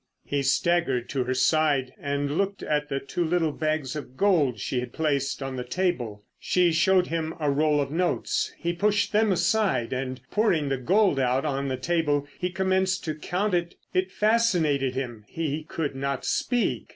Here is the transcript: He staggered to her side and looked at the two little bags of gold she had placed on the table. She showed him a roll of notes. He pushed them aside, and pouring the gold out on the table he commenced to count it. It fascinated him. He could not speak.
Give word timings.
He 0.25 0.41
staggered 0.41 1.09
to 1.09 1.25
her 1.25 1.35
side 1.35 1.91
and 2.01 2.35
looked 2.35 2.63
at 2.63 2.89
the 2.89 2.99
two 2.99 3.23
little 3.23 3.51
bags 3.51 3.95
of 3.95 4.17
gold 4.17 4.59
she 4.59 4.79
had 4.79 4.93
placed 4.93 5.43
on 5.43 5.57
the 5.57 5.63
table. 5.63 6.23
She 6.39 6.71
showed 6.71 7.05
him 7.05 7.35
a 7.39 7.51
roll 7.51 7.79
of 7.79 7.91
notes. 7.91 8.51
He 8.57 8.73
pushed 8.73 9.11
them 9.11 9.31
aside, 9.31 9.93
and 9.93 10.19
pouring 10.31 10.69
the 10.69 10.77
gold 10.77 11.19
out 11.19 11.45
on 11.45 11.67
the 11.67 11.77
table 11.77 12.27
he 12.39 12.49
commenced 12.49 13.03
to 13.05 13.13
count 13.13 13.53
it. 13.53 13.75
It 13.93 14.11
fascinated 14.11 14.95
him. 14.95 15.23
He 15.27 15.65
could 15.65 15.93
not 15.95 16.25
speak. 16.25 16.87